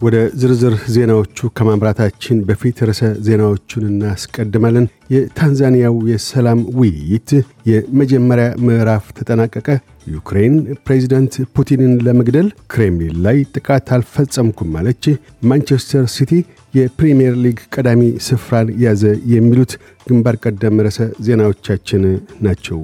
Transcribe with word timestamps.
ወደ 0.00 0.16
ዝርዝር 0.34 0.74
ዜናዎቹ 0.94 1.48
ከማምራታችን 1.56 2.38
በፊት 2.48 2.78
ርዕሰ 2.88 3.02
ዜናዎቹን 3.26 3.84
እናስቀድማለን። 3.90 4.86
የታንዛኒያው 5.14 5.96
የሰላም 6.10 6.60
ውይይት 6.78 7.30
የመጀመሪያ 7.70 8.46
ምዕራፍ 8.66 9.04
ተጠናቀቀ። 9.18 9.68
ዩክሬን 10.14 10.54
ፕሬዚዳንት 10.86 11.34
ፑቲንን 11.56 11.92
ለመግደል 12.06 12.48
ክሬምሊን 12.72 13.16
ላይ 13.26 13.38
ጥቃት 13.54 13.86
አልፈጸምኩም 13.96 14.72
ማለች። 14.76 15.04
ማንቸስተር 15.44 16.04
ሲቲ 16.14 16.32
የፕሪምየር 16.74 17.36
ሊግ 17.44 17.60
ቀዳሚ 17.74 18.02
ስፍራን 18.28 18.70
ያዘ። 18.84 19.02
የሚሉት 19.34 19.74
ግንባር 20.06 20.36
ቀደም 20.44 20.82
ርዕሰ 20.86 21.00
ዜናዎቻችን 21.20 22.04
ናቸው። 22.40 22.80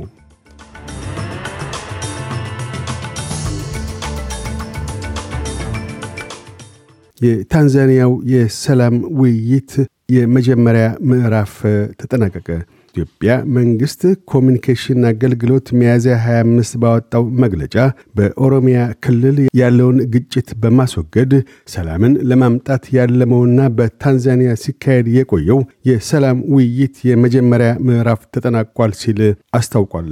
የታንዛኒያው 7.20 8.12
የሰላም 8.32 8.94
ውይይት 9.20 9.72
የመጀመሪያ 10.14 10.84
ምዕራፍ 11.10 11.54
ተጠናቀቀ። 12.00 12.48
ኢትዮጵያ 12.94 13.32
መንግሥት 13.56 14.00
ኮሚኒኬሽን 14.30 15.00
አገልግሎት 15.10 15.66
ሚያዝያ 15.78 16.14
25 16.22 16.78
ባወጣው 16.82 17.24
መግለጫ 17.42 17.76
በኦሮሚያ 18.18 18.78
ክልል 19.04 19.36
ያለውን 19.60 19.98
ግጭት 20.14 20.48
በማስወገድ 20.62 21.32
ሰላምን 21.74 22.14
ለማምጣት 22.30 22.84
ያለመውና 22.96 23.68
በታንዛኒያ 23.78 24.52
ሲካሄድ 24.64 25.08
የቆየው 25.16 25.60
የሰላም 25.90 26.40
ውይይት 26.54 26.98
የመጀመሪያ 27.10 27.70
ምዕራፍ 27.88 28.22
ተጠናቋል 28.36 28.94
ሲል 29.02 29.20
አስታውቋል። 29.58 30.10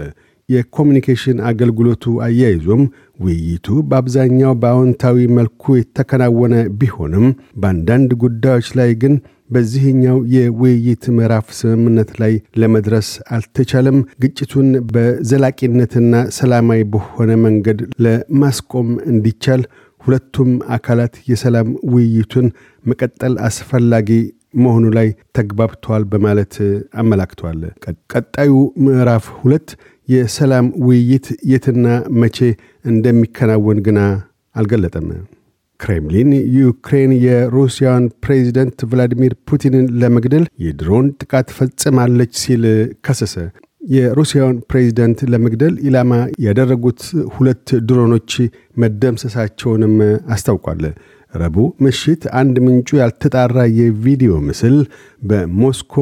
የኮሚኒኬሽን 0.48 1.38
አገልግሎቱ 1.48 2.04
አያይዞም 2.26 2.82
ውይይቱ 3.18 3.66
በአብዛኛው 3.88 4.52
በአዎንታዊ 4.62 5.26
መልኩ 5.38 5.74
የተከናወነ 5.78 6.54
ቢሆንም 6.80 7.26
በአንዳንድ 7.60 8.10
ጉዳዮች 8.22 8.68
ላይ 8.78 8.92
ግን 9.02 9.14
በዚህኛው 9.50 10.16
የውይይት 10.34 11.04
ምዕራፍ 11.16 11.46
ስምምነት 11.58 12.10
ላይ 12.22 12.32
ለመድረስ 12.60 13.08
አልተቻለም። 13.36 13.98
ግጭቱን 14.22 14.68
በዘላቂነትና 14.92 16.14
ሰላማዊ 16.38 16.82
በሆነ 16.94 17.30
መንገድ 17.44 17.78
ለማስቆም 18.06 18.90
እንዲቻል 19.12 19.62
ሁለቱም 20.02 20.50
አካላት 20.74 21.14
የሰላም 21.30 21.70
ውይይቱን 21.92 22.46
መቀጠል 22.84 23.34
አስፈላጊ 23.48 24.10
መሆኑ 24.58 24.84
ላይ 24.96 25.08
ተግባብተዋል 25.38 26.04
በማለት 26.12 26.54
አመላክተዋል። 27.00 27.58
ቀጣዩ 28.12 28.52
ምዕራፍ 28.84 29.26
ሁለት 29.40 29.68
የሰላም 30.08 30.66
ውይይት 30.86 31.26
የትና 31.52 31.86
መቼ 32.20 32.38
እንደሚከናወን 32.84 33.80
ግና 33.86 34.00
አልገለጠም። 34.56 35.08
ክሬምሊን 35.80 36.30
ዩክሬን 36.56 37.12
የሩሲያን 37.24 38.04
ፕሬዚደንት 38.24 38.78
ቭላዲሚር 38.90 39.32
ፑቲንን 39.48 39.86
ለመግደል 40.00 40.44
የድሮን 40.64 41.06
ጥቃት 41.20 41.48
ፈጽማለች 41.58 42.32
ሲል 42.42 42.64
ከሰሰ። 43.06 43.34
የሩሲያውን 43.90 44.56
ፕሬዚደንት 44.70 45.18
ለመግደል 45.32 45.74
ኢላማ 45.88 46.12
ያደረጉት 46.46 47.02
ሁለት 47.34 47.68
ድሮኖች 47.88 48.32
መደምሰሳቸውንም 48.82 49.94
አስታውቋል። 50.34 50.82
ረቡዕ 51.34 51.68
ምሽት 51.84 52.22
አንድ 52.40 52.56
ምንጩ 52.66 52.88
ያልተጣራ 53.00 53.56
የቪዲዮ 53.78 54.34
ምስል 54.46 54.76
በሞስኮ 55.22 55.94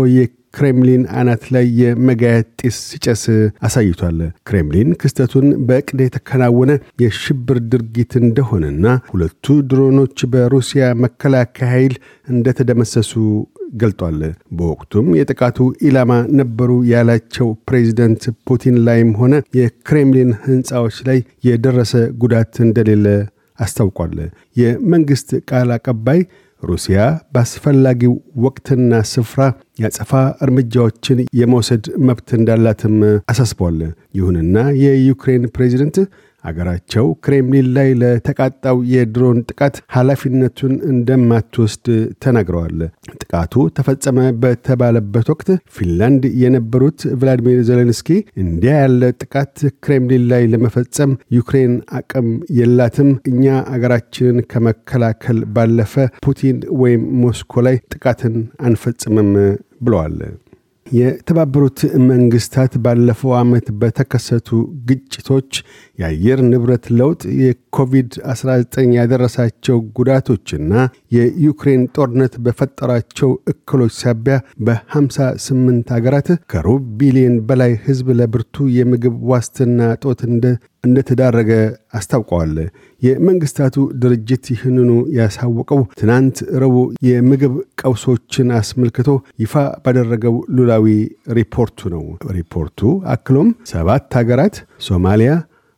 ክሬምሊን 0.56 1.02
አናት 1.18 1.42
ላይ 1.54 1.66
የመጋየት 1.80 2.48
ጢስ 2.60 2.78
ሲጨስ 2.90 3.22
አሳይቷል። 3.66 4.18
ክሬምሊን 4.48 4.90
ክስተቱን 5.00 5.48
በዕቅድ 5.68 6.00
የተከናወነ 6.04 6.72
የሽብር 7.02 7.58
ድርጊት 7.72 8.14
እንደሆነና 8.22 8.84
ሁለቱ 9.10 9.56
ድሮኖች 9.70 10.18
በሩሲያ 10.32 10.72
መከላከያ 11.04 11.68
ኃይል 11.74 11.94
እንደተደመሰሱ 12.28 13.12
ገልጧል። 13.78 14.18
በወቅቱም 14.56 15.06
የጥቃቱ 15.18 15.58
ኢላማ 15.86 16.12
ነበሩ 16.40 16.70
ያላቸው 16.90 17.48
ፕሬዚደንት 17.68 18.24
ፑቲን 18.48 18.76
ላይም 18.86 19.10
ሆነ 19.20 19.32
የክሬምሊን 19.58 20.30
ሕንፃዎች 20.44 20.98
ላይ 21.08 21.18
የደረሰ 21.48 21.92
ጉዳት 22.22 22.54
እንደሌለ 22.66 23.06
አስታውቋል። 23.58 24.16
የመንግሥት 24.60 25.30
ቃል 25.50 25.70
አቀባይ 25.76 26.20
ሩሲያ 26.66 26.98
በአስፈላጊው 27.34 28.14
ወቅትና 28.44 29.00
ስፍራ 29.10 29.42
የአጸፋ 29.80 30.12
እርምጃዎችን 30.44 31.18
የመውሰድ 31.38 31.84
መብት 32.08 32.28
እንዳላትም 32.38 32.96
አሳስቧል። 33.32 33.78
ይሁንና 34.18 34.56
የዩክሬን 34.82 35.44
ፕሬዚደንት 35.56 35.98
አገራቸው 36.46 37.06
ክሬምሊን 37.24 37.68
ላይ 37.76 37.88
ለተቃጣው 38.00 38.76
የድሮን 38.92 39.38
ጥቃት 39.50 39.76
ኃላፊነቱን 39.96 40.74
እንደማትወስድ 40.90 41.86
ተናግረዋል። 42.24 42.78
ጥቃቱ 43.16 43.54
ተፈጸመ 43.78 44.18
በተባለበት 44.42 45.28
ወቅት 45.32 45.48
ፊንላንድ 45.76 46.24
የነበሩት 46.42 47.00
ቭላዲሚር 47.18 47.60
ዜሌንስኪ 47.70 48.10
እንዲያ 48.44 48.74
ያለ 48.80 49.02
ጥቃት 49.22 49.54
ክሬምሊን 49.84 50.24
ላይ 50.32 50.42
ለመፈጸም 50.52 51.12
ዩክሬን 51.36 51.74
አቅም 51.98 52.28
የላትም፣ 52.58 53.10
እኛ 53.32 53.44
አገራችንን 53.74 54.38
ከመከላከል 54.52 55.40
ባለፈ 55.56 55.94
ፑቲን 56.26 56.44
ወይም 56.80 57.04
ሞስኮ 57.22 57.62
ላይ 57.66 57.78
ጥቃትን 57.94 58.36
አንፈጽምም 58.66 59.30
ብለዋል። 59.82 60.18
የተባበሩት 60.86 61.78
መንግስታት 62.10 62.72
ባለፈው 62.84 63.32
ዓመት 63.38 63.66
በተከሰቱ 63.80 64.48
ግጭቶች፣ 64.88 65.52
የአየር 65.98 66.40
ንብረት 66.48 66.84
ለውጥ፣ 66.98 67.20
የኮቪድ-19 67.42 68.64
ያደረሳቸው 68.96 69.78
ጉዳቶችና 69.98 70.72
የዩክሬን 71.16 71.82
ጦርነት 71.96 72.34
በፈጠራቸው 72.46 73.30
እክሎች 73.52 73.94
ሳቢያ 74.02 74.36
በ58 74.66 75.92
ሀገራት 75.96 76.28
ከሩብ 76.52 76.82
ቢሊዮን 76.98 77.36
በላይ 77.48 77.72
ሕዝብ 77.86 78.08
ለብርቱ 78.20 78.66
የምግብ 78.76 79.16
ዋስትና 79.30 79.80
እጦት 79.96 80.20
እንደተዳረገ 80.84 81.50
አስታውቀዋል። 81.98 82.52
የመንግስታቱ 83.02 83.76
ድርጅት 84.02 84.44
ይህንኑ 84.52 84.90
ያሳወቀው 85.16 85.80
ትናንት 86.00 86.36
ረቡዕ 86.62 86.86
የምግብ 87.08 87.54
ቀውሶችን 87.80 88.48
አስመልክቶ 88.58 89.08
ይፋ 89.42 89.54
ባደረገው 89.84 90.36
ሉላዊ 90.56 90.86
ሪፖርቱ 91.38 91.88
ነው። 91.94 92.04
ሪፖርቱ 92.38 92.80
አክሎም 93.14 93.50
ሰባት 93.72 94.16
ሀገራት 94.20 94.56
ሶማሊያ፣ 94.86 95.32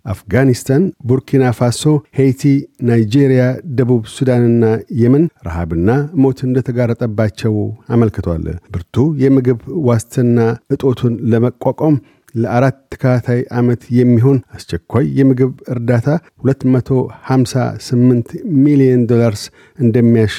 አፍጋኒስታን፣ 0.08 0.84
ቡርኪና 1.08 1.44
ፋሶ፣ 1.58 1.82
ሄይቲ፣ 2.18 2.42
ናይጄሪያ፣ 2.88 3.42
ደቡብ 3.78 4.02
ሱዳንና 4.14 4.64
የመን 5.00 5.24
ረሃብና 5.46 5.88
ሞት 6.22 6.38
እንደተጋረጠባቸው 6.48 7.54
አመልክቷል። 7.94 8.44
ብርቱ 8.74 8.94
የምግብ 9.24 9.60
ዋስትና 9.88 10.38
እጦቱን 10.74 11.14
ለመቋቋም 11.32 11.96
ለአራት 12.34 12.76
ተከታታይ 12.92 13.40
ዓመት 13.58 13.82
የሚሆን 13.98 14.38
አስቸኳይ 14.56 15.06
የምግብ 15.18 15.52
እርዳታ 15.74 16.08
258 16.44 18.34
ሚሊዮን 18.64 19.06
ዶላርስ 19.10 19.44
እንደሚያሻ 19.78 20.38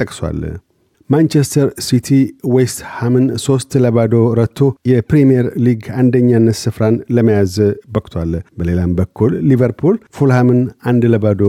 ጠቅሷል። 0.00 0.40
ማንቸስተር 1.14 1.68
ሲቲ 1.86 2.08
ዌስት 2.54 2.78
ሃምን 2.94 3.26
ሦስት 3.42 3.72
ለባዶ 3.84 4.14
ረቶ 4.38 4.58
የፕሪምየር 4.90 5.46
ሊግ 5.64 5.82
አንደኛነት 6.00 6.56
ስፍራን 6.60 6.96
ለመያዝ 7.16 7.54
በቅቷል። 7.94 8.32
በሌላም 8.58 8.92
በኩል 9.00 9.32
ሊቨርፑል 9.50 9.96
ፉልሃምን 10.16 10.60
አንድ 10.90 11.04
ለባዶ 11.12 11.42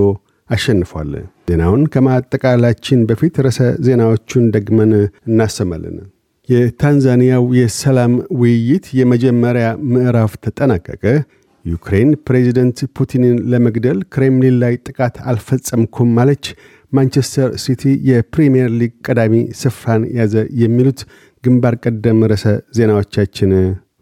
አሸንፏል። 0.50 1.12
ዜናውን 1.50 1.84
ከማጠቃለላችን 1.94 3.00
በፊት 3.10 3.38
ርዕሰ 3.46 3.60
ዜናዎቹን 3.88 4.46
ደግመን 4.56 4.92
እናሰማለን። 5.30 5.98
የታንዛኒያው 6.50 7.46
የሰላም 7.60 8.14
ውይይት 8.42 8.88
የመጀመሪያ 9.00 9.66
ምዕራፍ 9.94 10.34
ተጠናቀቀ። 10.46 11.04
ዩክሬን 11.66 12.10
ፕሬዚደንት 12.28 12.80
ፑቲንን 12.98 13.38
ለመግደል 13.52 14.00
ክሬምሊን 14.14 14.58
ላይ 14.64 14.74
ጥቃት 14.88 15.16
አልፈጸምኩም 15.30 16.10
ማለች። 16.18 16.46
ማንቸስተር 16.96 17.50
ሲቲ 17.64 17.84
የፕሪምየር 18.10 18.70
ሊግ 18.80 18.94
ቀዳሚ 19.08 19.34
ስፍራን 19.62 20.04
ያዘ። 20.18 20.34
የሚሉት 20.62 21.02
ግንባር 21.44 21.76
ቀደም 21.84 22.22
ርዕሰ 22.32 22.46
ዜናዎቻችን 22.78 23.52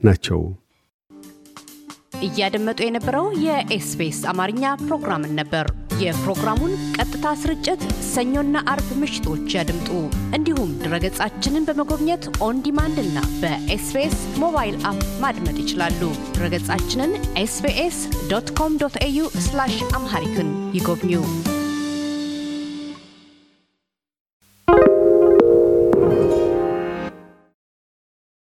ናቸው። 0.03 0.41
እያደመጡ 2.25 2.79
የነበረው 2.83 3.25
የኤስቢኤስ 3.45 4.19
አማርኛ 4.31 4.65
ፕሮግራምን 4.83 5.33
ነበር። 5.39 5.65
የፕሮግራሙን 6.03 6.73
ቀጥታ 6.95 7.25
ስርጭት 7.41 7.81
ሰኞና 8.09 8.55
አርብ 8.71 8.89
ምሽቶች 9.01 9.55
ያድምጡ። 9.57 9.89
እንዲሁም 10.37 10.71
ድረገጻችንን 10.83 11.67
በመጎብኘት 11.69 12.25
on 12.45 12.61
demand 12.65 12.99
እና 13.03 13.17
በ 13.41 13.72
SBS 13.72 14.17
mobile 14.43 14.77
app 14.91 15.01
ማድመጥ 15.23 15.57
ይችላሉ። 15.63 16.01
ድረገጻችንን 16.35 17.13
SBS 17.43 17.99
dot 18.31 18.49
com 18.59 18.79
dot 18.83 18.97
au 19.01 19.19
Amharic 19.93 20.37
ን 20.37 20.49
ይጎብኙ። 20.73 21.13